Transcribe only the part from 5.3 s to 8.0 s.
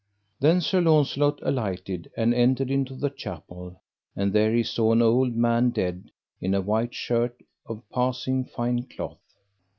man dead, in a white shirt of